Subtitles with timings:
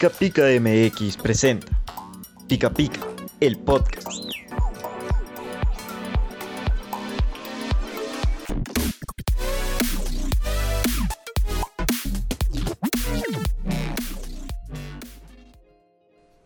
[0.00, 1.66] Pica Pica MX presenta
[2.48, 3.00] Pica Pica,
[3.38, 4.30] el podcast.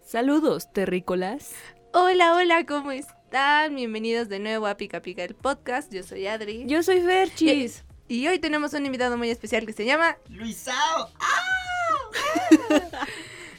[0.05, 1.53] Saludos, terrícolas.
[1.93, 3.77] Hola, hola, ¿cómo están?
[3.77, 5.93] Bienvenidos de nuevo a Pica Pica el podcast.
[5.93, 6.65] Yo soy Adri.
[6.67, 7.85] Yo soy Ferchis.
[8.09, 11.13] Y hoy tenemos un invitado muy especial que se llama Luisao.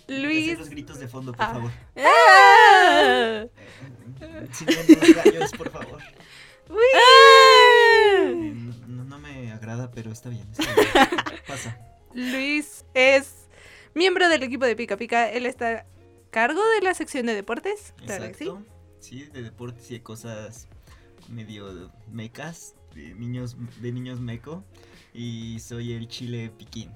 [0.08, 0.58] Luis.
[0.60, 1.54] Los gritos de fondo, por Ah.
[1.54, 1.72] favor.
[1.98, 3.46] ¡Ah!
[4.52, 6.02] Siguiendo los gallos, por favor.
[6.70, 8.54] Eh,
[8.88, 10.48] no, no- me agrada, pero está bien.
[10.52, 10.88] está bien.
[11.48, 11.78] Pasa.
[12.14, 13.48] Luis es
[13.94, 15.30] miembro del equipo de Pica Pica.
[15.30, 15.86] Él está a
[16.32, 17.94] cargo de la sección de deportes.
[18.06, 18.52] Claro sí.
[19.00, 20.68] Sí, de deportes y de cosas
[21.30, 24.64] medio mecas, de niños, de niños meco.
[25.14, 26.92] Y soy el chile piquín.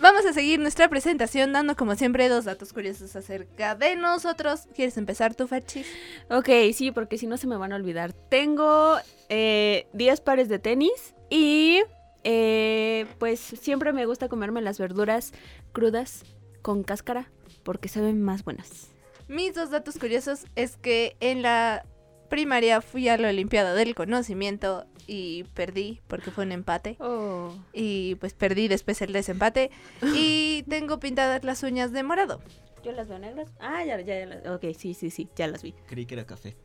[0.00, 4.68] Vamos a seguir nuestra presentación dando como siempre dos datos curiosos acerca de nosotros.
[4.72, 5.88] ¿Quieres empezar tú, Fachis?
[6.30, 8.12] Ok, sí, porque si no se me van a olvidar.
[8.12, 8.96] Tengo
[9.28, 11.82] eh, 10 pares de tenis y
[12.22, 15.32] eh, pues siempre me gusta comerme las verduras
[15.72, 16.22] crudas
[16.62, 17.32] con cáscara
[17.64, 18.90] porque saben más buenas.
[19.26, 21.84] Mis dos datos curiosos es que en la
[22.30, 26.96] primaria fui a la Olimpiada del Conocimiento y perdí porque fue un empate.
[27.00, 27.52] Oh.
[27.72, 29.70] Y pues perdí después el desempate.
[30.14, 32.40] Y tengo pintadas las uñas de morado.
[32.84, 33.50] ¿Yo las veo negras?
[33.58, 34.26] Ah, ya, ya, ya.
[34.26, 35.72] las- Ok, sí, sí, sí, ya las vi.
[35.88, 36.56] Creí que era café.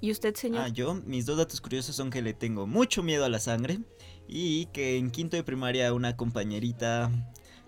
[0.00, 0.62] ¿Y usted, señor?
[0.64, 3.80] Ah, yo, mis dos datos curiosos son que le tengo mucho miedo a la sangre
[4.28, 7.10] y que en quinto de primaria una compañerita,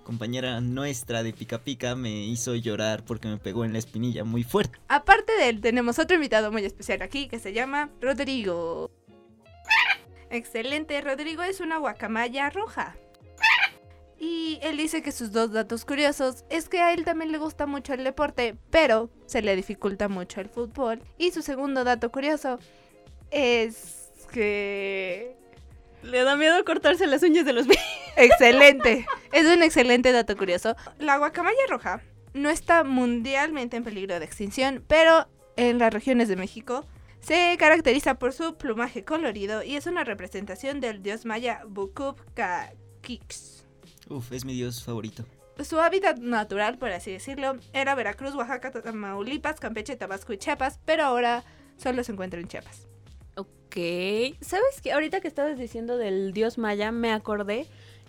[0.05, 4.45] compañera nuestra de Pica Pica me hizo llorar porque me pegó en la espinilla muy
[4.45, 4.79] fuerte.
[4.87, 8.91] Aparte de él, tenemos otro invitado muy especial aquí que se llama Rodrigo.
[10.31, 12.97] Excelente, Rodrigo es una guacamaya roja.
[14.19, 17.67] Y él dice que sus dos datos curiosos es que a él también le gusta
[17.67, 21.03] mucho el deporte, pero se le dificulta mucho el fútbol.
[21.17, 22.59] Y su segundo dato curioso
[23.31, 25.37] es que...
[26.03, 27.81] Le da miedo cortarse las uñas de los pies.
[28.17, 30.77] Excelente, es un excelente dato curioso.
[30.99, 32.03] La guacamaya roja
[32.35, 36.85] no está mundialmente en peligro de extinción, pero en las regiones de México
[37.21, 43.65] se caracteriza por su plumaje colorido y es una representación del dios maya Bukub-Ka-Kix.
[44.09, 45.25] Uf, es mi dios favorito.
[45.63, 51.05] Su hábitat natural, por así decirlo, era Veracruz, Oaxaca, Tamaulipas, Campeche, Tabasco y Chiapas, pero
[51.05, 51.45] ahora
[51.77, 52.89] solo se encuentra en Chiapas.
[53.37, 53.77] Ok,
[54.41, 54.93] ¿sabes qué?
[54.93, 57.67] Ahorita que estabas diciendo del dios maya, me acordé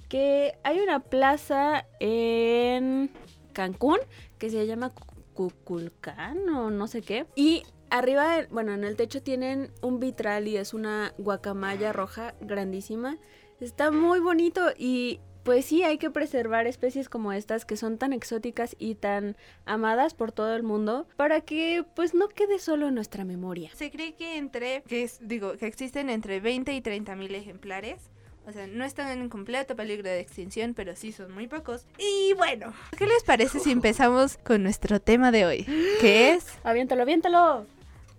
[0.07, 3.11] que hay una plaza en
[3.53, 3.97] Cancún
[4.39, 7.25] que se llama Cu- Cuculcán o no sé qué.
[7.35, 13.17] Y arriba, bueno, en el techo tienen un vitral y es una guacamaya roja grandísima.
[13.59, 18.13] Está muy bonito y pues sí, hay que preservar especies como estas que son tan
[18.13, 19.35] exóticas y tan
[19.65, 23.69] amadas por todo el mundo para que pues no quede solo en nuestra memoria.
[23.75, 28.01] Se cree que entre, que es- digo, que existen entre 20 y 30 mil ejemplares.
[28.47, 31.85] O sea, no están en completo peligro de extinción, pero sí son muy pocos.
[31.99, 35.63] Y bueno, ¿qué les parece si empezamos con nuestro tema de hoy?
[36.01, 37.65] Que es Aviéntalo, aviéntalo.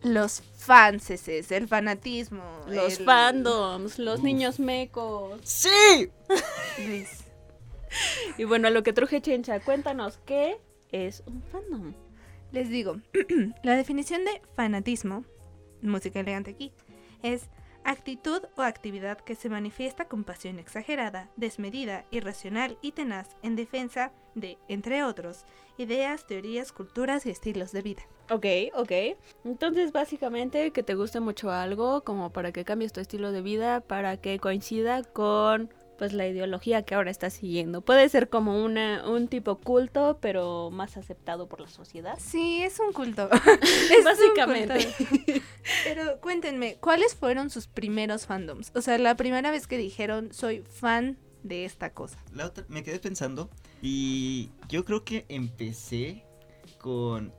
[0.02, 2.42] Los fanses, el fanatismo.
[2.68, 4.24] Los el- fandoms, los Uf.
[4.24, 5.40] niños mecos.
[5.44, 6.10] ¡Sí!
[6.86, 7.08] Luis.
[8.38, 10.58] Y bueno, a lo que truje Chencha, cuéntanos, ¿qué
[10.90, 11.92] es un fandom?
[12.52, 12.96] Les digo,
[13.62, 15.24] la definición de fanatismo,
[15.82, 16.72] música elegante aquí,
[17.22, 17.48] es
[17.84, 24.12] actitud o actividad que se manifiesta con pasión exagerada, desmedida, irracional y tenaz en defensa
[24.34, 25.44] de, entre otros,
[25.78, 28.02] ideas, teorías, culturas y estilos de vida.
[28.30, 28.92] Ok, ok.
[29.44, 33.80] Entonces, básicamente, que te guste mucho algo, como para que cambies tu estilo de vida,
[33.80, 37.80] para que coincida con pues la ideología que ahora estás siguiendo.
[37.80, 42.18] Puede ser como una, un tipo culto, pero más aceptado por la sociedad.
[42.18, 43.30] Sí, es un culto.
[43.62, 44.88] Es un Básicamente.
[44.98, 45.46] culto.
[45.84, 48.72] Pero cuéntenme, ¿cuáles fueron sus primeros fandoms?
[48.74, 52.18] O sea, la primera vez que dijeron soy fan de esta cosa.
[52.34, 53.48] La otra, me quedé pensando
[53.80, 56.24] y yo creo que empecé
[56.78, 57.32] con,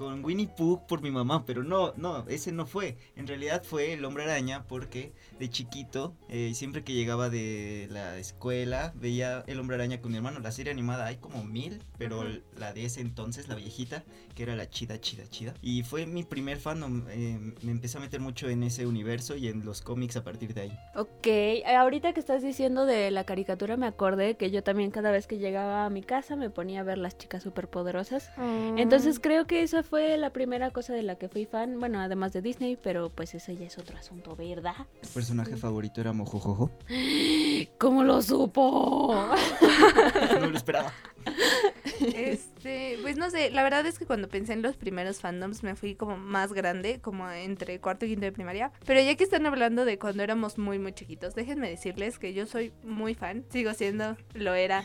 [0.00, 2.96] con Winnie Pooh por mi mamá, pero no, no, ese no fue.
[3.16, 8.16] En realidad fue el hombre araña porque de chiquito, eh, siempre que llegaba de la
[8.16, 10.40] escuela, veía el hombre araña con mi hermano.
[10.40, 12.40] La serie animada hay como mil, pero Ujú.
[12.56, 14.02] la de ese entonces, la viejita,
[14.34, 15.52] que era la chida, chida, chida.
[15.60, 17.04] Y fue mi primer fandom.
[17.10, 20.54] eh, me empecé a meter mucho en ese universo y en los cómics a partir
[20.54, 20.78] de ahí.
[20.94, 25.10] Ok, eh, ahorita que estás diciendo de la caricatura me acordé que yo también cada
[25.10, 28.30] vez que llegaba a mi casa me ponía a ver las chicas superpoderosas.
[28.78, 32.32] Entonces creo que esa fue la primera cosa de la que fui fan, bueno, además
[32.32, 34.76] de Disney, pero pues ese ya es otro asunto, ¿verdad?
[35.02, 36.70] Mi personaje favorito era Mojojojo.
[37.76, 39.26] ¿Cómo lo supo?
[40.40, 40.92] No lo esperaba.
[42.14, 45.62] Este, Este, pues no sé, la verdad es que cuando pensé en los primeros fandoms
[45.62, 48.70] me fui como más grande, como entre cuarto y quinto de primaria.
[48.84, 52.44] Pero ya que están hablando de cuando éramos muy, muy chiquitos, déjenme decirles que yo
[52.44, 54.84] soy muy fan, sigo siendo, lo era,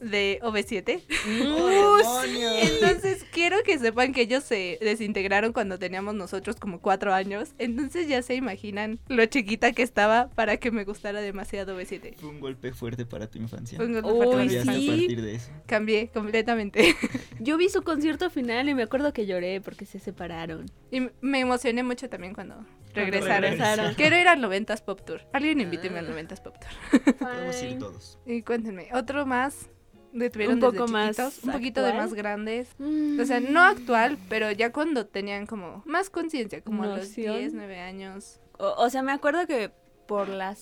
[0.00, 1.00] de OV7.
[1.46, 2.22] ¡Oh!
[2.60, 7.54] Entonces quiero que sepan que ellos se desintegraron cuando teníamos nosotros como cuatro años.
[7.58, 12.16] Entonces ya se imaginan lo chiquita que estaba para que me gustara demasiado OV7.
[12.16, 13.76] Fue un golpe fuerte para tu infancia.
[13.76, 14.64] Fue un golpe Uy, fuerte.
[14.64, 14.88] Cambiaste sí.
[14.88, 15.50] a partir de eso.
[15.66, 16.96] Cambié completamente.
[17.40, 20.66] Yo vi su concierto final y me acuerdo que lloré porque se separaron.
[20.90, 22.64] Y me emocioné mucho también cuando
[22.94, 23.42] regresaron.
[23.42, 23.94] regresaron.
[23.94, 25.22] Quiero ir al 90s Pop Tour.
[25.32, 26.14] Alguien invíteme al Ah.
[26.14, 27.14] 90s Pop Tour.
[27.16, 28.18] Podemos ir todos.
[28.26, 29.68] Y cuéntenme, otro más
[30.12, 32.68] de tuvieron Un desde poco más chiquitos, un poquito de más grandes.
[32.78, 33.18] Mm.
[33.20, 37.38] O sea, no actual, pero ya cuando tenían como más conciencia, como a los Noción.
[37.38, 38.40] 10, 9 años.
[38.58, 39.70] O, o sea, me acuerdo que
[40.06, 40.54] por la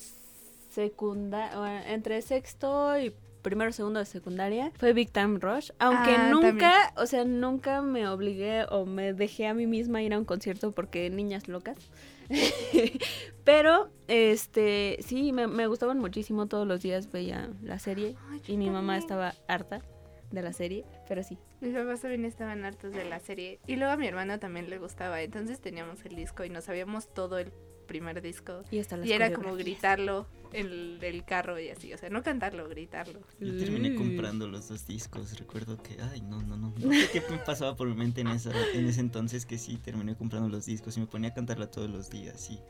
[0.70, 5.70] secundaria, entre sexto y primero segundo de secundaria, fue Big Time Rush.
[5.78, 10.14] Aunque Ah, nunca, o sea, nunca me obligué o me dejé a mí misma ir
[10.14, 11.76] a un concierto porque niñas locas.
[13.44, 16.46] Pero, este, sí, me, me gustaban muchísimo.
[16.46, 19.82] Todos los días veía la serie Ay, y mi mamá estaba harta
[20.30, 21.38] de la serie, pero sí.
[21.60, 23.58] Mis papás también estaban hartos de la serie.
[23.66, 25.20] Y luego a mi hermana también le gustaba.
[25.22, 27.52] Entonces teníamos el disco y nos sabíamos todo el
[27.88, 28.62] primer disco.
[28.70, 31.92] Y hasta las Y era como gritarlo en el carro y así.
[31.92, 33.20] O sea, no cantarlo, gritarlo.
[33.40, 33.96] Yo terminé Mm.
[33.96, 35.38] comprando los dos discos.
[35.38, 36.74] Recuerdo que, ay, no, no, no.
[36.78, 39.76] No sé qué me pasaba por mi mente en, esa, en ese entonces que sí
[39.76, 42.50] terminé comprando los discos y me ponía a cantarla todos los días.
[42.50, 42.60] Y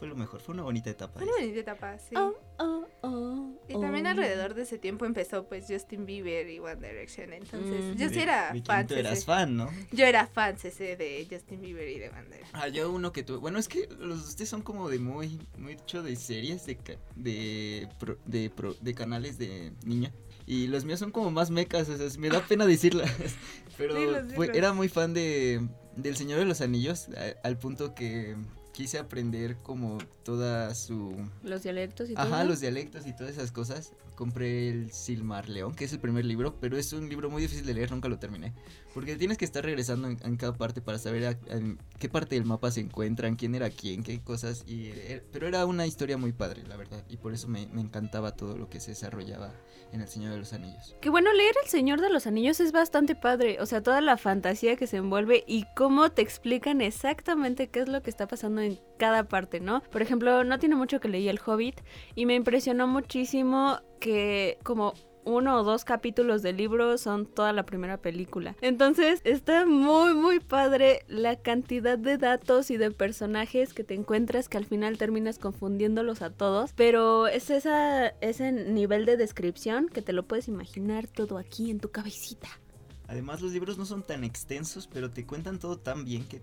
[0.00, 0.40] fue lo mejor.
[0.40, 1.20] Fue una bonita etapa.
[1.20, 1.40] Fue una esa.
[1.42, 2.14] bonita etapa, sí.
[2.16, 4.10] Oh, oh, oh, Y también oh.
[4.10, 7.32] alrededor de ese tiempo empezó pues Justin Bieber y One Direction.
[7.32, 7.98] Entonces, Mm.
[7.98, 8.86] yo sí era de fan.
[8.86, 9.70] tú eras fan, ¿no?
[9.92, 12.50] Yo era fan ese de Justin Bieber y de One Direction.
[12.54, 13.38] Ah, yo uno que tuve.
[13.38, 16.96] Bueno, es que los de ustedes son como de muy, mucho de series, de, ca-
[17.14, 20.12] de, pro- de, pro- de canales de niña.
[20.46, 23.10] Y los míos son como más mecas, o sea, me da pena decirlas.
[23.76, 23.94] Pero
[24.34, 28.34] fue- era muy fan de del Señor de los Anillos, a- al punto que
[28.80, 31.14] quise aprender como toda su...
[31.42, 32.24] Los dialectos y todo.
[32.24, 33.92] Ajá, los dialectos y todas esas cosas.
[34.20, 37.72] Compré el Silmarleón, que es el primer libro, pero es un libro muy difícil de
[37.72, 38.52] leer, nunca lo terminé.
[38.92, 42.70] Porque tienes que estar regresando en, cada parte para saber en qué parte del mapa
[42.70, 44.62] se encuentran, quién era quién, qué cosas.
[44.66, 47.02] Y, eh, pero era una historia muy padre, la verdad.
[47.08, 49.54] Y por eso me, me encantaba todo lo que se desarrollaba
[49.90, 50.94] en El Señor de los Anillos.
[51.00, 53.56] Que bueno, leer El Señor de los Anillos es bastante padre.
[53.62, 57.88] O sea, toda la fantasía que se envuelve y cómo te explican exactamente qué es
[57.88, 59.82] lo que está pasando en cada parte, ¿no?
[59.90, 61.80] Por ejemplo, no tiene mucho que leí El Hobbit
[62.14, 64.92] y me impresionó muchísimo que como
[65.24, 68.56] uno o dos capítulos del libro son toda la primera película.
[68.60, 74.50] Entonces está muy muy padre la cantidad de datos y de personajes que te encuentras
[74.50, 76.72] que al final terminas confundiéndolos a todos.
[76.76, 81.90] Pero es ese nivel de descripción que te lo puedes imaginar todo aquí en tu
[81.90, 82.48] cabecita.
[83.08, 86.42] Además, los libros no son tan extensos, pero te cuentan todo tan bien que,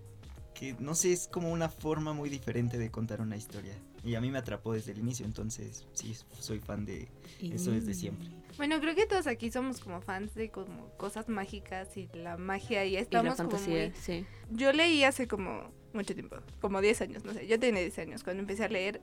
[0.58, 3.74] que no sé, es como una forma muy diferente de contar una historia.
[4.04, 7.08] Y a mí me atrapó desde el inicio, entonces sí, soy fan de
[7.40, 8.28] eso desde siempre.
[8.56, 12.84] Bueno, creo que todos aquí somos como fans de como cosas mágicas y la magia
[12.84, 13.92] y Y la estamos como fantasía, muy...
[14.00, 14.26] sí.
[14.50, 17.46] Yo leí hace como mucho tiempo, como 10 años, no sé.
[17.46, 19.00] Yo tenía 10 años cuando empecé a leer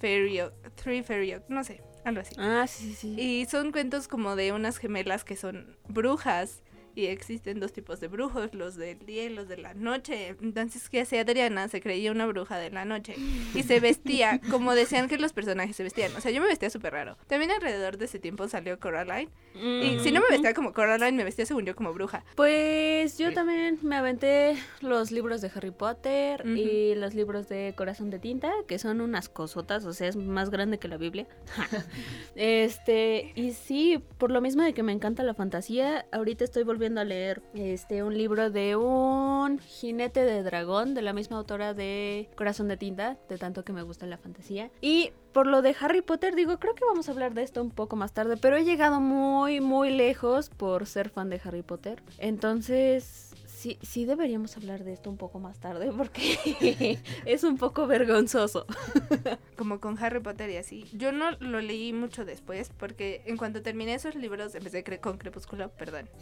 [0.00, 2.34] Fairy Oak, Three Fairy Oak, no sé, algo así.
[2.38, 3.20] Ah, sí, sí, sí.
[3.20, 6.62] Y son cuentos como de unas gemelas que son brujas.
[6.96, 10.34] Y existen dos tipos de brujos, los del día y los de la noche.
[10.40, 11.68] Entonces, ¿qué hacía Adriana?
[11.68, 13.14] Se creía una bruja de la noche.
[13.54, 16.16] Y se vestía como decían que los personajes se vestían.
[16.16, 17.18] O sea, yo me vestía súper raro.
[17.26, 19.30] También alrededor de ese tiempo salió Coraline.
[19.54, 22.24] Y si no me vestía como Coraline, me vestía según yo como bruja.
[22.34, 26.56] Pues yo también me aventé los libros de Harry Potter Ujú.
[26.56, 30.48] y los libros de Corazón de Tinta, que son unas cosotas, o sea, es más
[30.48, 31.26] grande que la Biblia.
[32.36, 36.85] este, y sí, por lo mismo de que me encanta la fantasía, ahorita estoy volviendo
[36.94, 42.28] a leer este un libro de un jinete de dragón de la misma autora de
[42.36, 44.70] Corazón de Tinta, de tanto que me gusta la fantasía.
[44.80, 47.70] Y por lo de Harry Potter, digo, creo que vamos a hablar de esto un
[47.70, 52.02] poco más tarde, pero he llegado muy, muy lejos por ser fan de Harry Potter.
[52.18, 57.86] Entonces, sí, sí deberíamos hablar de esto un poco más tarde porque es un poco
[57.86, 58.66] vergonzoso.
[59.56, 60.84] como con Harry Potter y así.
[60.92, 65.70] Yo no lo leí mucho después porque en cuanto terminé esos libros empecé con Crepúsculo,
[65.70, 66.08] perdón.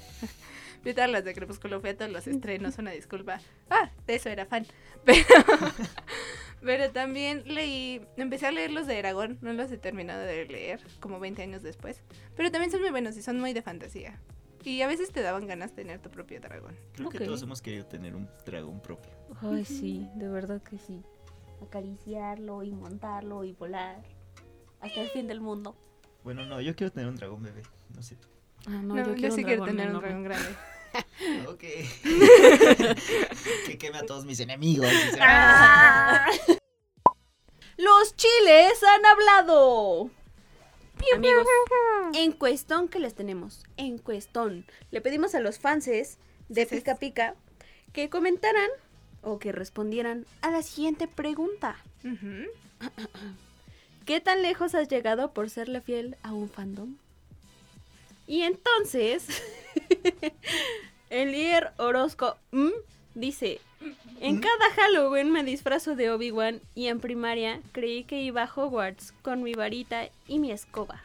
[0.87, 3.41] A todas de Crepúsculo, fui a todos los estrenos, una disculpa.
[3.71, 4.67] Ah, de eso era fan.
[5.07, 5.25] Pero,
[6.61, 10.81] pero también leí, empecé a leer los de Aragón, no los he terminado de leer,
[11.00, 12.03] como 20 años después.
[12.37, 14.21] Pero también son muy buenos y son muy de fantasía.
[14.64, 16.76] Y a veces te daban ganas de tener tu propio dragón.
[16.94, 19.12] Creo que todos hemos querido tener un dragón propio.
[19.42, 21.02] Ay, sí, de verdad que sí.
[21.62, 24.02] Acariciarlo y montarlo y volar
[24.80, 25.76] hasta el fin del mundo.
[26.23, 27.62] Bueno, no, yo quiero tener un dragón bebé,
[27.94, 28.28] no sé tú.
[28.66, 30.49] Ah, no, No, yo, quiero sí quiero tener un dragón grande.
[31.49, 31.59] Ok.
[33.66, 34.87] que queme a todos mis enemigos.
[35.21, 36.25] Ah.
[37.76, 40.09] Los chiles han hablado.
[41.14, 41.46] Amigos,
[42.14, 43.64] encuestón que les tenemos.
[43.76, 44.64] Encuestón.
[44.90, 46.18] Le pedimos a los fanses
[46.49, 46.66] de.
[46.66, 47.34] Pica Pica
[47.92, 48.68] que comentaran
[49.23, 51.76] o que respondieran a la siguiente pregunta.
[54.06, 56.96] ¿Qué tan lejos has llegado por serle fiel a un fandom?
[58.26, 59.26] Y entonces,
[61.11, 62.37] el líder Orozco
[63.14, 63.61] dice,
[64.21, 69.12] en cada Halloween me disfrazo de Obi-Wan y en primaria creí que iba a Hogwarts
[69.23, 71.02] con mi varita y mi escoba.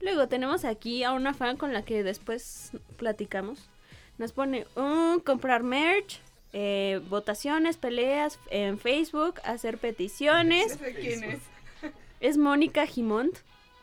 [0.00, 3.68] Luego tenemos aquí a una fan con la que después platicamos.
[4.18, 6.20] Nos pone "Mm, comprar merch,
[6.52, 10.76] eh, votaciones, peleas en Facebook, hacer peticiones.
[11.00, 11.40] Quién es.
[12.20, 13.36] Es Mónica Gimont.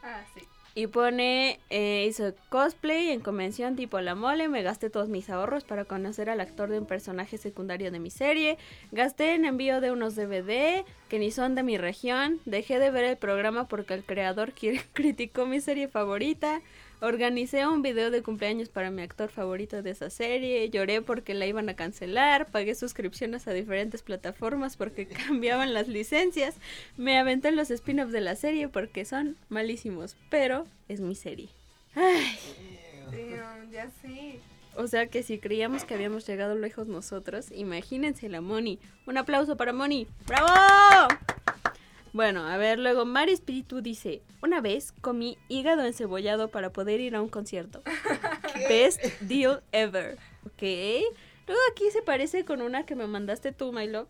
[0.04, 0.42] Ah, sí.
[0.76, 5.64] Y pone, eh, hizo cosplay en convención tipo La Mole, me gasté todos mis ahorros
[5.64, 8.58] para conocer al actor de un personaje secundario de mi serie,
[8.92, 13.04] gasté en envío de unos DVD que ni son de mi región, dejé de ver
[13.04, 14.54] el programa porque el creador
[14.94, 16.62] criticó mi serie favorita,
[17.02, 21.46] organicé un video de cumpleaños para mi actor favorito de esa serie, lloré porque la
[21.46, 26.56] iban a cancelar, pagué suscripciones a diferentes plataformas porque cambiaban las licencias,
[26.98, 31.50] me aventé en los spin-offs de la serie porque son malísimos, pero es mi serie.
[31.96, 32.38] Ay,
[33.12, 34.40] Damn, ya sé.
[34.76, 38.80] o sea que si creíamos que habíamos llegado lejos nosotros, imagínense la Moni.
[39.08, 40.08] Un aplauso para Moni.
[40.28, 41.08] ¡Bravo!
[42.14, 47.16] Bueno, a ver, luego Mari Espíritu dice, una vez comí hígado encebollado para poder ir
[47.16, 47.82] a un concierto.
[48.70, 50.18] Best deal ever.
[50.46, 50.62] Ok.
[50.62, 54.08] Luego aquí se parece con una que me mandaste tú, my love.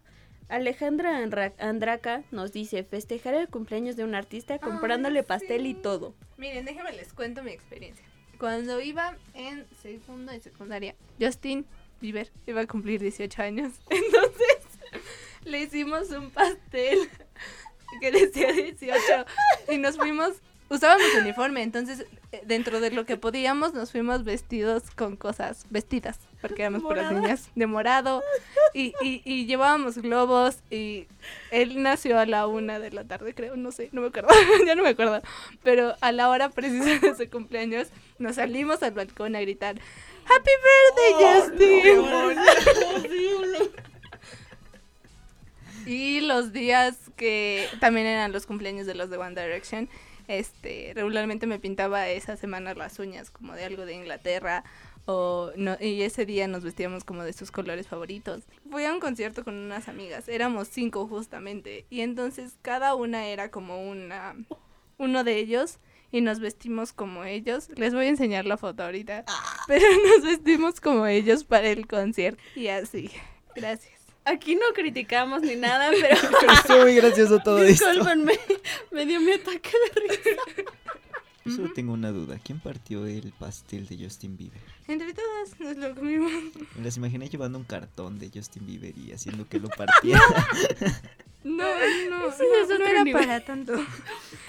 [0.47, 5.73] Alejandra Anra- Andraca nos dice festejar el cumpleaños de un artista comprándole Ay, pastel y
[5.75, 6.15] todo.
[6.37, 8.03] Miren, déjenme les cuento mi experiencia.
[8.39, 11.65] Cuando iba en segundo y secundaria, Justin
[12.01, 13.73] Bieber iba a cumplir 18 años.
[13.89, 14.57] Entonces,
[15.43, 16.97] le hicimos un pastel
[17.99, 19.01] que decía 18
[19.69, 20.33] y nos fuimos,
[20.69, 26.19] usábamos uniforme, entonces eh, dentro de lo que podíamos nos fuimos vestidos con cosas, vestidas,
[26.41, 28.23] porque éramos puras niñas, de morado
[28.73, 31.07] y, y, y llevábamos globos y
[31.51, 34.29] él nació a la una de la tarde, creo, no sé, no me acuerdo,
[34.65, 35.21] ya no me acuerdo.
[35.63, 39.79] Pero a la hora precisa de su cumpleaños, nos salimos al balcón a gritar
[40.29, 41.13] ¡Happy birthday,
[43.01, 43.89] Justin!
[45.85, 49.89] Y los días que también eran los cumpleaños de los de One Direction,
[50.27, 54.63] este, regularmente me pintaba esa semana las uñas como de algo de Inglaterra.
[55.05, 58.43] O no, y ese día nos vestíamos como de sus colores favoritos.
[58.69, 63.49] Fui a un concierto con unas amigas, éramos cinco justamente, y entonces cada una era
[63.49, 64.35] como una,
[64.99, 65.79] uno de ellos,
[66.11, 67.69] y nos vestimos como ellos.
[67.75, 69.25] Les voy a enseñar la foto ahorita,
[69.67, 69.83] pero
[70.15, 73.09] nos vestimos como ellos para el concierto, y así.
[73.55, 73.98] Gracias.
[74.31, 77.85] Aquí no criticamos ni nada, pero Pero estuvo muy gracioso todo esto.
[78.91, 80.29] me dio mi ataque de risa.
[81.45, 82.39] Yo solo tengo una duda.
[82.43, 84.59] ¿Quién partió el pastel de Justin Bieber?
[84.87, 86.31] Entre todas nos lo comimos.
[86.75, 90.21] Me las imaginé llevando un cartón de Justin Bieber y haciendo que lo partiera.
[91.43, 93.23] No, no, Eso no, otro era nivel.
[93.23, 93.73] para tanto.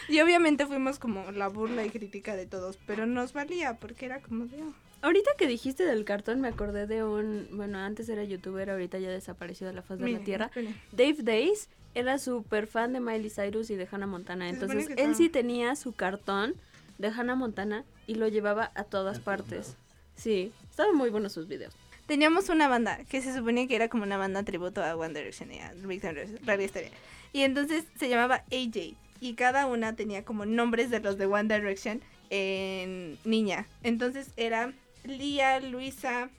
[0.09, 4.21] Y obviamente fuimos como la burla y crítica de todos, pero nos valía porque era
[4.21, 4.59] como de...
[5.03, 7.49] Ahorita que dijiste del cartón, me acordé de un.
[7.53, 10.51] Bueno, antes era youtuber, ahorita ya desapareció de la faz de la tierra.
[10.93, 14.49] Dave Days era súper fan de Miley Cyrus y de Hannah Montana.
[14.49, 16.55] Entonces, él sí tenía su cartón
[16.99, 19.77] de Hannah Montana y lo llevaba a todas partes.
[20.17, 21.75] Sí, estaban muy buenos sus videos.
[22.07, 25.53] Teníamos una banda que se suponía que era como una banda tributo a One Direction
[25.53, 26.91] y a Rush, rara historia.
[27.33, 31.55] Y entonces se llamaba AJ y cada una tenía como nombres de los de One
[31.55, 33.67] Direction en niña.
[33.83, 34.73] Entonces era
[35.05, 36.31] Lía, Luisa,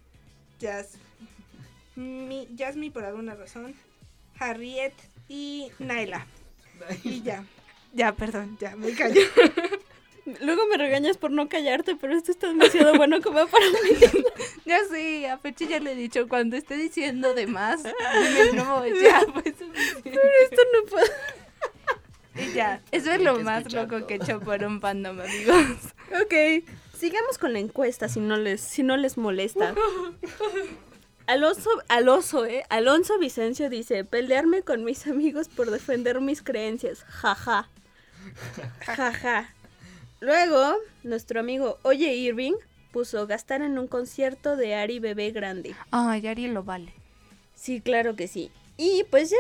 [0.60, 0.94] Jazz,
[1.96, 3.76] mi, Jasmine por alguna razón,
[4.40, 4.94] Harriet
[5.28, 6.26] y Naila.
[7.04, 7.44] Y ya.
[7.94, 9.20] Ya, perdón, ya, me callo.
[10.40, 14.24] Luego me regañas por no callarte, pero esto está demasiado bueno como para mí.
[14.66, 18.88] Ya sí, a Pechi ya le he dicho, cuando esté diciendo de más, dime no,
[18.88, 19.56] ya, pues.
[19.56, 21.06] Esto no puedo.
[22.36, 25.78] Y ya, eso es lo más loco que he hecho por un fandom, amigos.
[26.22, 26.64] Ok,
[27.02, 29.74] sigamos con la encuesta si no les, si no les molesta.
[31.28, 37.70] Alonso, Alonso, eh, Alonso Vicencio dice, pelearme con mis amigos por defender mis creencias, jaja.
[38.82, 39.52] Jaja.
[40.20, 42.54] Luego, nuestro amigo Oye Irving
[42.92, 45.76] puso gastar en un concierto de Ari Bebé Grande.
[45.90, 46.94] Ay, Ari lo vale.
[47.56, 48.52] Sí, claro que sí.
[48.78, 49.38] Y pues ya,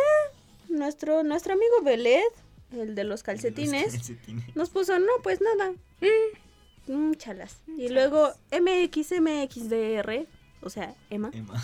[0.67, 2.23] nuestro, nuestro amigo Beled,
[2.71, 4.55] el de los calcetines, Calcetines.
[4.55, 5.73] nos puso, no, pues nada.
[6.01, 6.40] Mm,
[6.91, 7.61] mm, chalas.
[7.77, 10.27] Y luego MXMXDR,
[10.61, 11.61] o sea, Emma, Emma.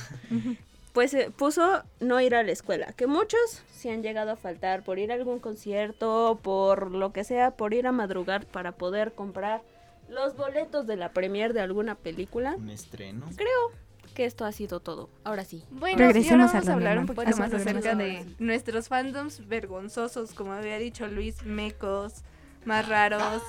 [0.93, 2.93] pues eh, puso no ir a la escuela.
[2.93, 7.23] Que muchos se han llegado a faltar por ir a algún concierto, por lo que
[7.23, 9.61] sea, por ir a madrugar para poder comprar
[10.09, 12.55] los boletos de la premier de alguna película.
[12.55, 13.25] Un estreno.
[13.35, 13.71] Creo
[14.13, 15.09] que esto ha sido todo.
[15.23, 15.63] Ahora sí.
[15.69, 20.33] Bueno, Regresemos y ahora vamos a hablar un poquito más acerca de nuestros fandoms vergonzosos,
[20.33, 22.23] como había dicho Luis, mecos,
[22.65, 23.43] más raros,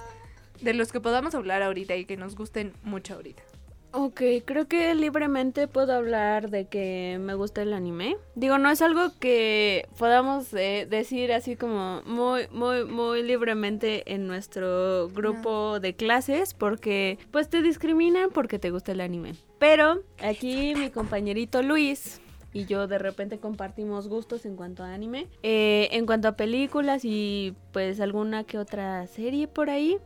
[0.60, 3.42] de los que podamos hablar ahorita y que nos gusten mucho ahorita.
[3.90, 8.18] Ok, creo que libremente puedo hablar de que me gusta el anime.
[8.34, 14.26] Digo, no es algo que podamos eh, decir así como muy, muy, muy libremente en
[14.26, 19.36] nuestro grupo de clases porque pues te discriminan porque te gusta el anime.
[19.58, 22.20] Pero aquí mi compañerito Luis
[22.52, 25.28] y yo de repente compartimos gustos en cuanto a anime.
[25.42, 29.98] Eh, en cuanto a películas y pues alguna que otra serie por ahí.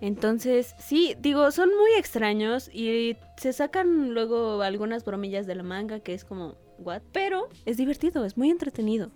[0.00, 6.00] Entonces, sí, digo, son muy extraños y se sacan luego algunas bromillas de la manga
[6.00, 7.02] que es como, ¿what?
[7.12, 9.10] Pero es divertido, es muy entretenido.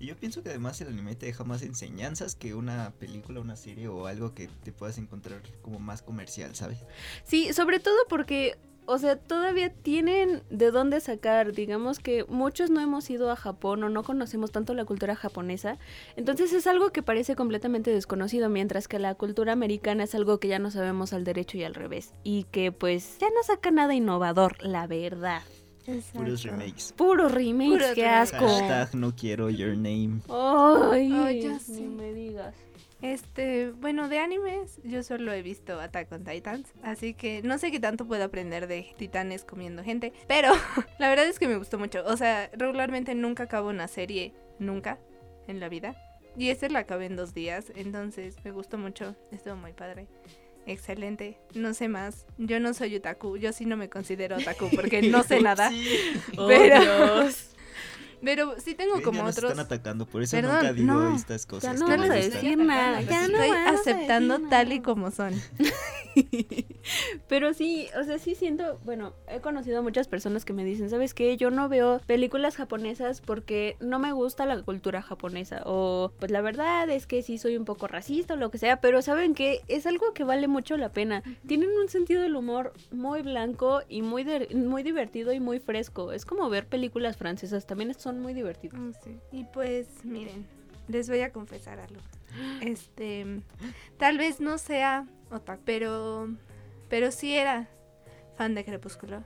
[0.00, 3.56] Y yo pienso que además el anime te deja más enseñanzas que una película, una
[3.56, 6.78] serie o algo que te puedas encontrar como más comercial, ¿sabes?
[7.24, 8.56] Sí, sobre todo porque,
[8.90, 11.52] o sea, todavía tienen de dónde sacar.
[11.52, 15.76] Digamos que muchos no hemos ido a Japón o no conocemos tanto la cultura japonesa.
[16.16, 20.48] Entonces es algo que parece completamente desconocido, mientras que la cultura americana es algo que
[20.48, 22.14] ya no sabemos al derecho y al revés.
[22.24, 25.42] Y que pues ya no saca nada innovador, la verdad.
[26.14, 26.92] Puros remakes.
[26.96, 28.34] Puro remakes, Puro qué remakes.
[28.34, 28.46] asco.
[28.46, 30.20] Hashtag no quiero your name.
[30.30, 31.80] Ay, Ay, ya ni sé.
[31.82, 32.54] me digas.
[33.00, 37.70] Este, bueno, de animes, yo solo he visto Attack on Titans, así que no sé
[37.70, 40.50] qué tanto puedo aprender de titanes comiendo gente, pero
[40.98, 42.02] la verdad es que me gustó mucho.
[42.06, 44.98] O sea, regularmente nunca acabo una serie, nunca,
[45.46, 45.96] en la vida.
[46.36, 50.08] Y este la acabé en dos días, entonces me gustó mucho, estuvo muy padre.
[50.66, 52.26] Excelente, no sé más.
[52.36, 55.70] Yo no soy otaku, yo sí no me considero otaku porque no sé nada.
[55.70, 55.88] Sí.
[56.46, 57.28] Pero,
[58.22, 59.50] pero sí tengo Ven, como ya nos otros.
[59.52, 61.74] están atacando, por eso Perdón, nunca digo no, estas cosas.
[61.74, 65.34] ya no vamos a decir nada, ya no Estoy aceptando decir tal y como son.
[67.28, 71.14] Pero sí, o sea, sí siento, bueno, he conocido muchas personas que me dicen, ¿sabes
[71.14, 71.36] qué?
[71.36, 75.62] Yo no veo películas japonesas porque no me gusta la cultura japonesa.
[75.66, 78.80] O pues la verdad es que sí soy un poco racista o lo que sea,
[78.80, 81.22] pero saben que es algo que vale mucho la pena.
[81.46, 86.12] Tienen un sentido del humor muy blanco y muy, de- muy divertido y muy fresco.
[86.12, 88.78] Es como ver películas francesas, también son muy divertidos.
[89.32, 90.46] Y pues, miren,
[90.88, 92.00] les voy a confesar algo.
[92.60, 93.40] Este,
[93.98, 96.28] tal vez no sea otaku, pero,
[96.88, 97.68] pero sí era
[98.36, 99.22] fan de Crepúsculo.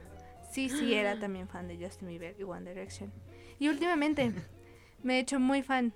[0.50, 3.12] Sí, sí era también fan de Justin Bieber y One Direction.
[3.58, 4.32] Y últimamente
[5.02, 5.92] me he hecho muy fan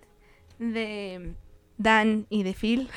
[0.59, 1.35] de
[1.79, 2.89] Dan y de Phil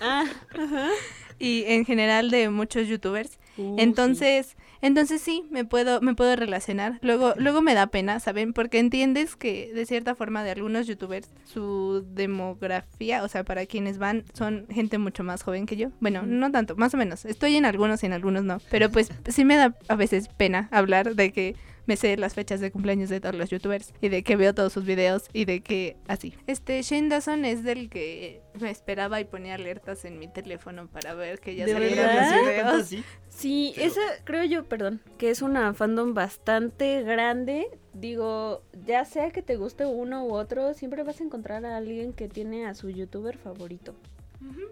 [0.00, 0.24] Ah,
[1.38, 3.38] y en general de muchos youtubers.
[3.56, 6.98] Uh, Entonces, entonces sí, me puedo, me puedo relacionar.
[7.02, 8.52] Luego, luego me da pena, ¿saben?
[8.52, 13.98] Porque entiendes que de cierta forma de algunos youtubers, su demografía, o sea, para quienes
[13.98, 15.90] van, son gente mucho más joven que yo.
[16.00, 17.24] Bueno, no tanto, más o menos.
[17.24, 18.58] Estoy en algunos y en algunos no.
[18.70, 22.60] Pero pues sí me da a veces pena hablar de que me sé las fechas
[22.60, 25.60] de cumpleaños de todos los youtubers y de que veo todos sus videos y de
[25.62, 26.34] que así.
[26.46, 31.14] Este Shane Dawson es del que me esperaba y ponía alertas en mi teléfono para
[31.14, 32.20] ver que ya ¿De salieron verdad?
[32.20, 32.34] los ¿Sí?
[32.34, 32.82] ¿Tanto videos.
[32.82, 33.04] así?
[33.28, 37.66] Sí, Pero- esa creo yo, perdón, que es una fandom bastante grande.
[37.94, 42.12] Digo, ya sea que te guste uno u otro, siempre vas a encontrar a alguien
[42.12, 43.94] que tiene a su youtuber favorito.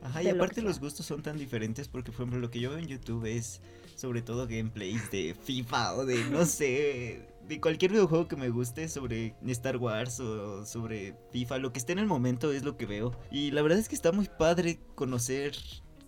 [0.03, 2.71] Ajá, y lo aparte los gustos son tan diferentes porque, por ejemplo, lo que yo
[2.71, 3.61] veo en YouTube es
[4.01, 8.89] sobre todo gameplays de FIFA o de, no sé, de cualquier videojuego que me guste
[8.89, 11.59] sobre Star Wars o sobre FIFA.
[11.59, 13.15] Lo que esté en el momento es lo que veo.
[13.31, 15.55] Y la verdad es que está muy padre conocer...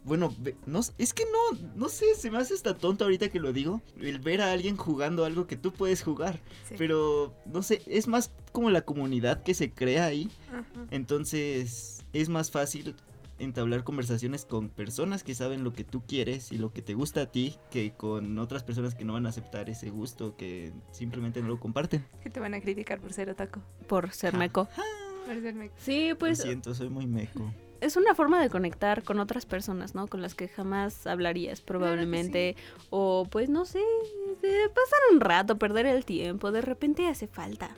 [0.04, 0.34] Bueno,
[0.66, 3.82] no, es que no, no sé, se me hace hasta tonto ahorita que lo digo.
[4.00, 6.40] El ver a alguien jugando algo que tú puedes jugar.
[6.68, 6.74] Sí.
[6.76, 10.28] Pero, no sé, es más como la comunidad que se crea ahí.
[10.48, 10.64] Ajá.
[10.90, 12.96] Entonces es más fácil
[13.38, 17.22] entablar conversaciones con personas que saben lo que tú quieres y lo que te gusta
[17.22, 21.42] a ti que con otras personas que no van a aceptar ese gusto, que simplemente
[21.42, 22.04] no lo comparten.
[22.22, 23.60] Que te van a criticar por ser otaku.
[23.88, 24.68] Por ser meco.
[25.26, 25.74] Por ser meco.
[25.78, 27.52] Sí, Pues, lo siento, soy muy meco.
[27.82, 30.06] es una forma de conectar con otras personas, ¿no?
[30.06, 32.54] Con las que jamás hablarías probablemente.
[32.90, 33.82] O pues no sé,
[34.34, 37.70] pasar un rato, perder el tiempo, de repente hace falta.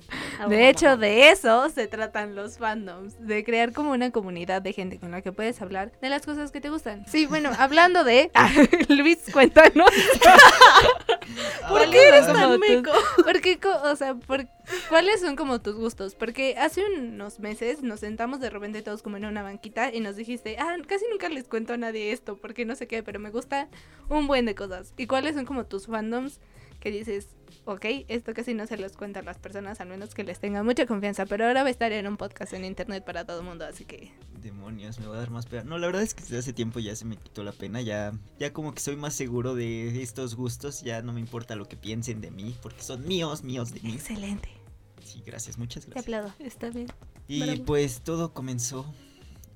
[0.48, 4.98] De hecho, de eso se tratan los fandoms, de crear como una comunidad de gente
[4.98, 7.04] con la que puedes hablar de las cosas que te gustan.
[7.06, 8.30] Sí, bueno, hablando de...
[8.34, 8.50] Ah,
[8.88, 9.90] Luis, cuéntanos.
[11.68, 12.90] ¿Por qué eres tan meco?
[13.24, 14.46] Porque, o sea, por-
[14.88, 16.14] ¿cuáles son como tus gustos?
[16.14, 20.16] Porque hace unos meses nos sentamos de repente todos como en una banquita y nos
[20.16, 23.30] dijiste, ah, casi nunca les cuento a nadie esto, porque no sé qué, pero me
[23.30, 23.68] gusta
[24.08, 24.92] un buen de cosas.
[24.96, 26.40] ¿Y cuáles son como tus fandoms
[26.80, 27.28] que dices,
[27.64, 30.62] ok, esto casi no se los cuento a las personas, al menos que les tenga
[30.62, 33.46] mucha confianza, pero ahora va a estar en un podcast en internet para todo el
[33.46, 34.12] mundo, así que...
[34.40, 35.64] Demonios, me va a dar más pena.
[35.64, 37.80] No, la verdad es que desde hace tiempo ya se me quitó la pena.
[37.80, 40.82] Ya, ya como que soy más seguro de estos gustos.
[40.82, 43.94] Ya no me importa lo que piensen de mí, porque son míos, míos de mí.
[43.94, 44.50] Excelente.
[45.02, 46.04] Sí, gracias, muchas Te gracias.
[46.04, 46.34] aplaudo.
[46.40, 46.88] Está bien.
[47.26, 47.64] Y Bravo.
[47.64, 48.84] pues todo comenzó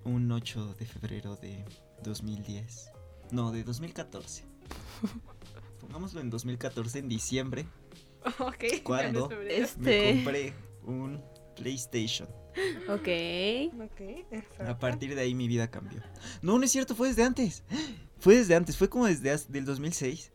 [0.05, 1.67] un 8 de febrero de
[2.03, 2.91] 2010.
[3.31, 4.45] No, de 2014.
[5.81, 7.67] Pongámoslo en 2014, en diciembre,
[8.39, 8.65] Ok.
[8.83, 9.29] ¿Cuándo?
[9.29, 10.15] ganas me Este.
[10.17, 10.55] compré
[10.85, 11.23] un
[11.57, 12.29] PlayStation.
[12.89, 13.09] Ok.
[13.81, 16.03] Ok, A partir de ahí mi vida cambió.
[16.43, 17.63] No, no es cierto, fue desde antes.
[18.19, 20.33] Fue desde antes, fue como desde del 2006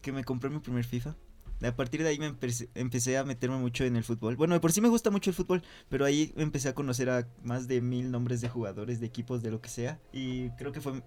[0.00, 1.16] que me compré mi primer FIFA.
[1.62, 4.36] A partir de ahí me empecé, empecé a meterme mucho en el fútbol.
[4.36, 7.26] Bueno, de por sí me gusta mucho el fútbol, pero ahí empecé a conocer a
[7.42, 9.98] más de mil nombres de jugadores, de equipos, de lo que sea.
[10.12, 11.02] Y creo que fue,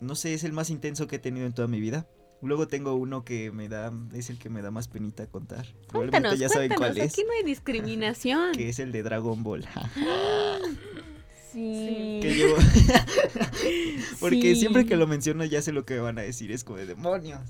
[0.00, 2.08] no sé, es el más intenso que he tenido en toda mi vida.
[2.42, 5.66] Luego tengo uno que me da, es el que me da más penita contar.
[5.92, 7.12] Cuéntanos, ya saben cuál es.
[7.12, 8.52] Aquí no hay discriminación.
[8.52, 9.66] Que es el de Dragon Ball.
[11.52, 12.20] Sí.
[12.22, 12.56] que llevo.
[14.20, 14.56] Porque Sí.
[14.60, 16.52] siempre que lo menciono ya sé lo que me van a decir.
[16.52, 17.40] Es como de demonios.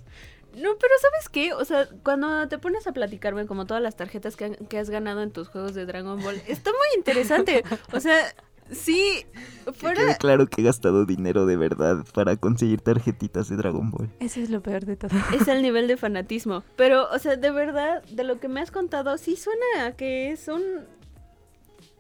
[0.55, 1.53] No, pero ¿sabes qué?
[1.53, 4.89] O sea, cuando te pones a platicarme como todas las tarjetas que, han- que has
[4.91, 7.63] ganado en tus juegos de Dragon Ball, está muy interesante.
[7.93, 8.35] O sea,
[8.73, 9.27] sí,
[9.75, 10.17] fuera...
[10.17, 14.11] claro que he gastado dinero de verdad para conseguir tarjetitas de Dragon Ball.
[14.21, 15.11] Eso es lo peor de todo.
[15.35, 16.63] Es el nivel de fanatismo.
[16.77, 20.31] Pero, o sea, de verdad, de lo que me has contado, sí suena a que
[20.31, 20.63] es un...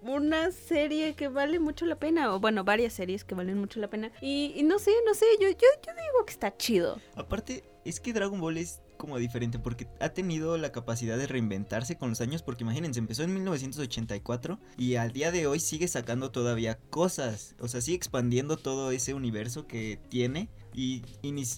[0.02, 3.88] Una serie que vale mucho la pena, o bueno, varias series que valen mucho la
[3.88, 4.10] pena.
[4.22, 6.98] Y, y no sé, no sé, yo, yo, yo digo que está chido.
[7.16, 11.96] Aparte, es que Dragon Ball es como diferente porque ha tenido la capacidad de reinventarse
[11.96, 12.42] con los años.
[12.42, 17.56] Porque imagínense, empezó en 1984 y al día de hoy sigue sacando todavía cosas.
[17.58, 20.50] O sea, sigue expandiendo todo ese universo que tiene.
[20.74, 21.02] Y,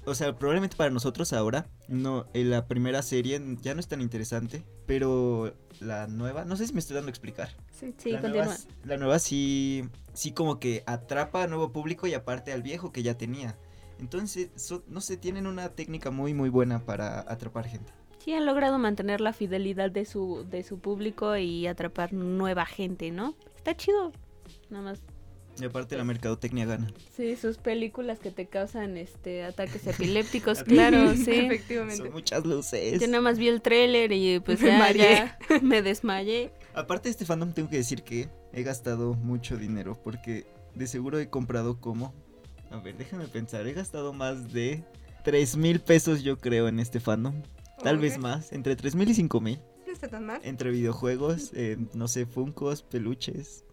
[0.07, 4.01] o sea, probablemente para nosotros ahora, no, eh, la primera serie ya no es tan
[4.01, 4.65] interesante.
[4.87, 7.51] Pero la nueva, no sé si me estoy dando a explicar.
[7.73, 7.93] Sí.
[7.99, 8.45] Sí, la, continúa.
[8.45, 12.93] nueva, la nueva sí, sí como que atrapa a nuevo público y aparte al viejo
[12.93, 13.59] que ya tenía.
[14.03, 17.93] Entonces, so- no sé, tienen una técnica muy muy buena para atrapar gente.
[18.19, 23.11] Sí, han logrado mantener la fidelidad de su, de su público y atrapar nueva gente,
[23.13, 23.35] ¿no?
[23.57, 24.11] Está chido.
[24.71, 25.01] Nada más.
[25.61, 26.93] Y aparte la mercadotecnia gana.
[27.15, 31.31] Sí, sus películas que te causan este ataques epilépticos, claro, sí.
[31.31, 32.03] Efectivamente.
[32.03, 33.01] Son muchas luces.
[33.01, 35.33] Yo nada más vi el tráiler y pues Me ya, mareé.
[35.49, 36.53] ya me desmayé.
[36.75, 41.19] Aparte de este fandom tengo que decir que he gastado mucho dinero porque de seguro
[41.21, 42.13] he comprado como...
[42.73, 44.85] A ver, déjame pensar, he gastado más de
[45.25, 47.43] 3 mil pesos yo creo en este fandom.
[47.83, 49.61] Tal vez más, entre 3 mil y 5 mil.
[49.87, 50.41] No está tan mal.
[50.45, 53.65] Entre videojuegos, eh, no sé, funcos, peluches,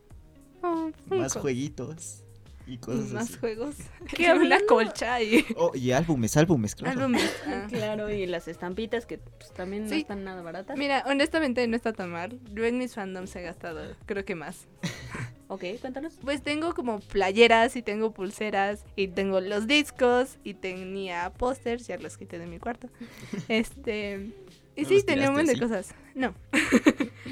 [0.62, 2.23] Oh, más jueguitos
[2.69, 3.38] y cosas Más así.
[3.39, 3.75] juegos.
[4.15, 6.99] Que hablando- colcha y Oh, y álbumes, álbumes, claro.
[7.01, 7.36] álbumes.
[7.47, 7.65] Ah.
[7.69, 10.77] Claro, y las estampitas que pues, también no están nada baratas.
[10.77, 12.39] Mira, honestamente no está tan mal.
[12.53, 14.67] Yo en mis fandoms he gastado, creo que más.
[15.51, 16.13] Ok, cuéntanos.
[16.21, 21.97] Pues tengo como playeras y tengo pulseras y tengo los discos y tenía pósters, ya
[21.97, 22.88] los quité de mi cuarto.
[23.47, 24.29] Este...
[24.75, 25.95] Y ¿No sí, tenía un buen de cosas.
[26.13, 26.36] No.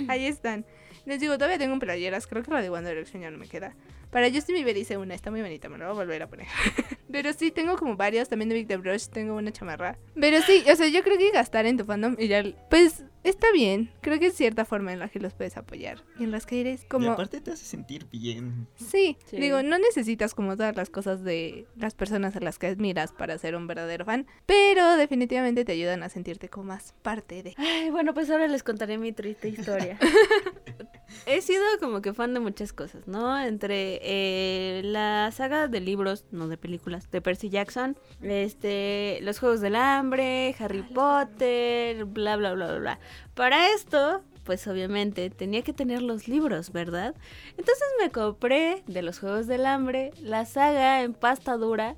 [0.08, 0.66] Ahí están.
[1.08, 3.74] Les digo, todavía tengo playeras, creo que la de One Direction ya no me queda.
[4.12, 6.48] Para Justin Bieber hice una, está muy bonita, me la voy a volver a poner.
[7.12, 9.98] Pero sí, tengo como varios, también de Big The Brush tengo una chamarra.
[10.16, 13.48] Pero sí, o sea, yo creo que gastar en tu fandom y ya, pues está
[13.54, 13.90] bien.
[14.02, 16.04] Creo que es cierta forma en la que los puedes apoyar.
[16.20, 17.12] Y en las que eres Y como...
[17.12, 18.68] aparte te hace sentir bien.
[18.76, 19.38] Sí, Sí.
[19.38, 23.38] digo, no necesitas como todas las cosas de las personas a las que admiras para
[23.38, 27.54] ser un verdadero fan, pero definitivamente te ayudan a sentirte como más parte de...
[27.58, 29.98] Ay, bueno, pues ahora les contaré mi triste historia.
[31.26, 33.40] He sido como que fan de muchas cosas, ¿no?
[33.40, 39.62] Entre eh, la saga de libros, no de películas, de Percy Jackson, este, los Juegos
[39.62, 43.00] del Hambre, Harry Potter, bla, bla, bla, bla, bla.
[43.34, 47.14] Para esto, pues obviamente tenía que tener los libros, ¿verdad?
[47.58, 51.98] Entonces me compré de los Juegos del Hambre la saga en pasta dura,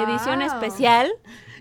[0.00, 1.12] edición especial.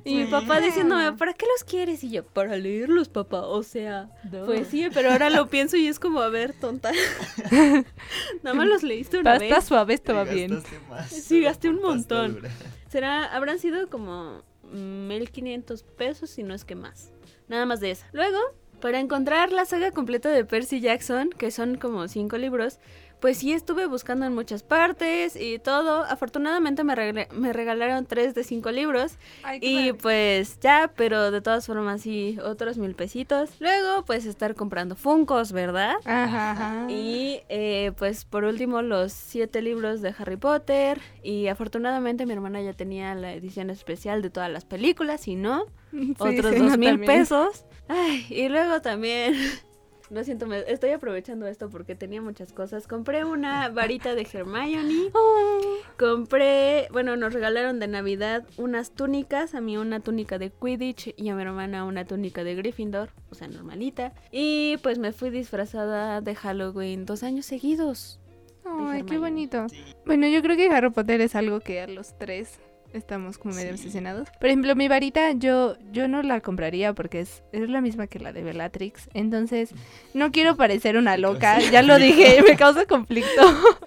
[0.06, 2.04] Y mi papá diciéndome, ¿para qué los quieres?
[2.04, 3.42] Y yo, para leerlos, papá.
[3.48, 4.46] O sea, No.
[4.46, 6.92] pues sí, pero ahora lo pienso y es como, a ver, tonta.
[8.44, 9.64] Nada más los leíste una Pasta vez.
[9.64, 10.62] suave estaba bien.
[10.90, 12.34] más Sí, gasté un montón.
[12.36, 12.50] dura.
[12.90, 14.42] Será, habrán sido como
[14.74, 17.12] 1500 pesos, si no es que más.
[17.48, 18.08] Nada más de esa.
[18.12, 18.38] Luego,
[18.82, 22.80] para encontrar la saga completa de Percy Jackson, que son como cinco libros,
[23.24, 26.04] pues sí estuve buscando en muchas partes y todo.
[26.04, 29.14] Afortunadamente me, me regalaron tres de cinco libros.
[29.44, 29.94] Ay, Y padre.
[29.94, 33.52] pues ya, pero de todas formas sí, otros mil pesitos.
[33.62, 35.96] Luego pues estar comprando Funcos, ¿verdad?
[36.04, 36.88] Ajá, ajá.
[36.92, 41.00] Y eh, pues por último los siete libros de Harry Potter.
[41.24, 45.64] Y afortunadamente mi hermana ya tenía la edición especial de todas las películas y no,
[45.94, 47.06] Sí, otros sí, dos no, mil también.
[47.22, 47.64] pesos.
[47.88, 49.34] Ay, y luego también,
[50.10, 52.88] lo siento, me, estoy aprovechando esto porque tenía muchas cosas.
[52.88, 55.12] Compré una varita de Hermione.
[55.16, 55.78] Oh.
[55.98, 61.30] Compré, bueno, nos regalaron de Navidad unas túnicas, a mí una túnica de Quidditch y
[61.30, 64.14] a mi hermana una túnica de Gryffindor, o sea, normalita.
[64.32, 68.20] Y pues me fui disfrazada de Halloween dos años seguidos.
[68.66, 69.68] Ay, qué bonito.
[69.70, 69.84] Sí.
[70.06, 72.60] Bueno, yo creo que Harry Potter es algo que a los tres
[72.94, 73.80] estamos como medio Sí.
[73.82, 74.30] obsesionados.
[74.40, 78.20] Por ejemplo, mi varita yo, yo no la compraría porque es, es la misma que
[78.20, 79.10] la de Bellatrix.
[79.14, 79.72] Entonces,
[80.14, 81.60] no quiero parecer una loca.
[81.72, 83.42] Ya lo dije, me causa conflicto.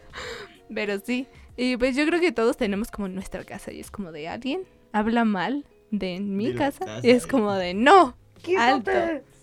[0.75, 1.27] Pero sí.
[1.57, 4.63] Y pues yo creo que todos tenemos como nuestra casa y es como de alguien
[4.93, 8.17] habla mal de mi De casa, casa, y es como de no,
[8.59, 8.91] alto.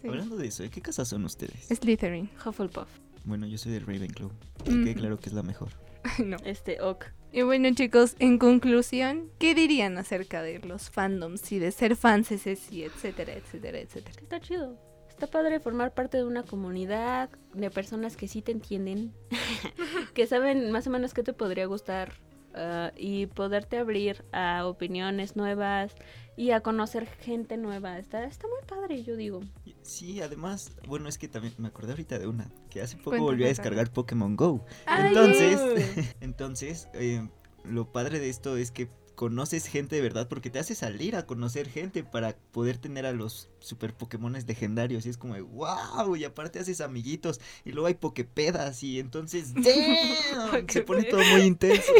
[0.01, 0.07] Sí.
[0.07, 1.67] Hablando de eso, ¿de qué casa son ustedes?
[1.69, 2.29] Slytherin.
[2.45, 2.87] Hufflepuff.
[3.23, 4.29] Bueno, yo soy del Ravenclaw.
[4.65, 4.83] Que Mm.
[4.83, 5.69] quede claro que es la mejor.
[6.23, 6.37] No.
[6.45, 7.05] Este, ok.
[7.31, 12.31] Y bueno chicos, en conclusión, ¿qué dirían acerca de los fandoms y de ser fans
[12.31, 14.21] y etcétera, etcétera, etcétera?
[14.21, 14.77] Está chido.
[15.09, 19.13] Está padre formar parte de una comunidad de personas que sí te entienden,
[20.13, 22.13] que saben más o menos qué te podría gustar
[22.55, 25.95] ah, y poderte abrir a opiniones nuevas
[26.35, 27.99] y a conocer gente nueva.
[27.99, 29.41] Está, está muy padre, yo digo.
[29.81, 33.25] Sí, además, bueno, es que también me acordé ahorita de una, que hace poco Cuenta,
[33.25, 34.65] volví a descargar Pokémon Go.
[34.85, 37.27] Ay, Entonces, entonces, eh,
[37.63, 41.25] lo padre de esto es que conoces gente de verdad porque te hace salir a
[41.25, 46.15] conocer gente para poder tener a los super Pokémones legendarios y es como de wow
[46.15, 51.41] y aparte haces amiguitos y luego hay Poképedas y entonces damn, se pone todo muy
[51.41, 51.91] intenso.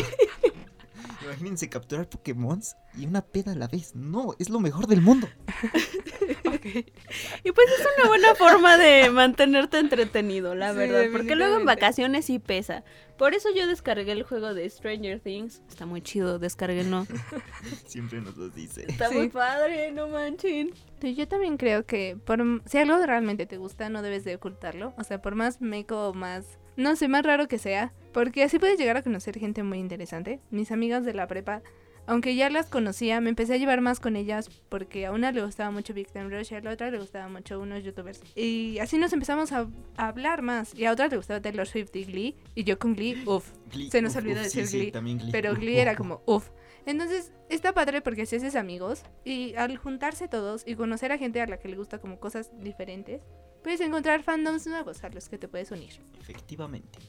[1.23, 2.62] Imagínense capturar Pokémon
[2.97, 3.95] y una peda a la vez.
[3.95, 5.28] No, es lo mejor del mundo.
[6.63, 11.06] Y pues es una buena forma de mantenerte entretenido, la Sí, verdad.
[11.12, 12.84] Porque luego en vacaciones sí pesa.
[13.17, 15.62] Por eso yo descargué el juego de Stranger Things.
[15.69, 17.06] Está muy chido, descarguenlo.
[17.86, 18.86] Siempre nos lo dice.
[18.88, 19.15] Está Sí.
[19.15, 20.71] muy padre, no manchen.
[21.02, 24.93] Sí, Yo también creo que por, si algo realmente te gusta, no debes de ocultarlo.
[24.97, 27.93] O sea, por más meco o más, no sé, más raro que sea.
[28.13, 30.39] Porque así puedes llegar a conocer gente muy interesante.
[30.49, 31.62] Mis amigas de la prepa,
[32.05, 35.43] aunque ya las conocía, me empecé a llevar más con ellas porque a una le
[35.43, 38.21] gustaba mucho Big Time Rush y a la otra le gustaba mucho unos youtubers.
[38.35, 40.73] Y así nos empezamos a, a hablar más.
[40.75, 42.35] Y a otra le gustaba Taylor Swift y Glee.
[42.55, 43.51] Y yo con Glee, uff.
[43.89, 45.31] Se nos uf, olvidó uf, decir sí, Glee.
[45.31, 46.49] Pero Glee uf, era como, uff.
[46.85, 51.41] Entonces, está padre porque si haces amigos y al juntarse todos y conocer a gente
[51.41, 53.21] a la que le gusta como cosas diferentes,
[53.63, 55.93] puedes encontrar fandoms nuevos a los que te puedes unir.
[56.19, 56.99] Efectivamente.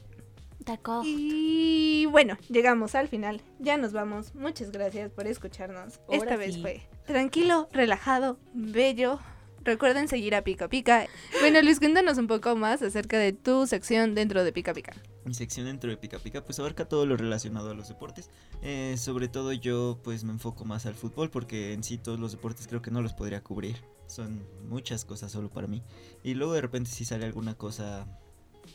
[1.05, 3.41] Y bueno, llegamos al final.
[3.59, 4.33] Ya nos vamos.
[4.35, 5.99] Muchas gracias por escucharnos.
[6.07, 6.61] Ahora Esta vez sí.
[6.61, 9.19] fue tranquilo, relajado, bello.
[9.63, 11.07] Recuerden seguir a Pica Pica.
[11.41, 14.93] Bueno, Luis, cuéntanos un poco más acerca de tu sección dentro de Pica Pica.
[15.25, 18.29] Mi sección dentro de Pica Pica pues abarca todo lo relacionado a los deportes.
[18.61, 22.31] Eh, sobre todo yo pues me enfoco más al fútbol porque en sí todos los
[22.31, 23.77] deportes creo que no los podría cubrir.
[24.05, 25.81] Son muchas cosas solo para mí.
[26.21, 28.05] Y luego de repente si sale alguna cosa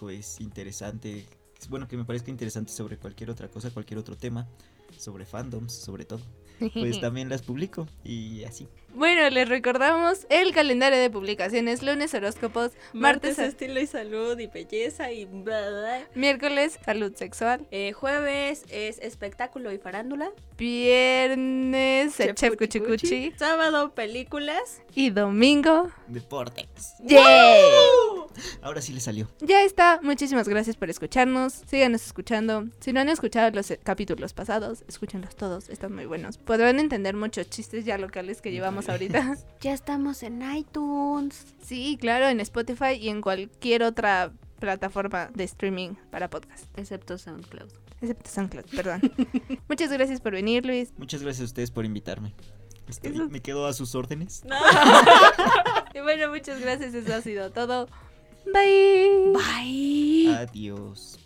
[0.00, 1.26] pues interesante.
[1.68, 4.46] Bueno que me parezca interesante sobre cualquier otra cosa, cualquier otro tema.
[4.96, 6.20] Sobre fandoms, sobre todo.
[6.74, 8.68] Pues también las publico y así.
[8.94, 14.46] Bueno, les recordamos el calendario de publicaciones, lunes horóscopos, martes, Martes estilo y salud y
[14.48, 20.30] belleza y bla, miércoles salud sexual, Eh, jueves es espectáculo y farándula.
[20.58, 24.82] viernes el chef cuchi cuchi Sábado películas.
[24.94, 25.88] y domingo.
[26.08, 26.94] Deportes.
[27.04, 27.62] ¡Yay!
[28.62, 29.28] Ahora sí le salió.
[29.40, 32.64] Ya está, muchísimas gracias por escucharnos, síganos escuchando.
[32.80, 36.38] Si no han escuchado los capítulos pasados, escúchenlos todos, están muy buenos.
[36.38, 39.36] Podrán entender muchos chistes ya locales que llevamos ahorita.
[39.60, 41.44] Ya estamos en iTunes.
[41.62, 47.68] Sí, claro, en Spotify y en cualquier otra plataforma de streaming para podcast, Excepto SoundCloud.
[48.00, 49.00] excepto SoundCloud, perdón.
[49.68, 50.92] Muchas gracias por venir, Luis.
[50.96, 52.34] Muchas gracias a ustedes por invitarme.
[52.88, 54.42] Estoy- Eso- me quedo a sus órdenes.
[55.94, 57.86] Y bueno, muchas gracias, eso ha sido todo.
[58.52, 59.32] Bye.
[59.34, 60.34] Bye.
[60.36, 61.18] Adiós.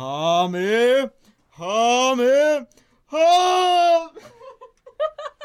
[0.00, 1.10] Ha med!
[1.50, 2.66] Ha med!
[3.10, 4.10] Ha!